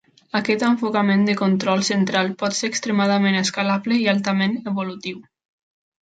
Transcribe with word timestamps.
Aquest 0.37 0.63
enfocament 0.67 1.25
de 1.25 1.33
control 1.41 1.83
central 1.89 2.31
pot 2.39 2.57
ser 2.59 2.69
extremadament 2.73 3.37
escalable 3.41 3.99
i 4.05 4.09
altament 4.15 4.57
evolutiu. 4.73 5.21